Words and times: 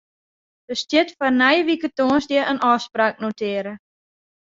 Der 0.67 0.77
stiet 0.81 1.09
foar 1.17 1.33
nije 1.41 1.61
wike 1.69 1.87
tongersdei 1.97 2.47
in 2.51 2.63
ôfspraak 2.71 3.15
notearre. 3.23 3.73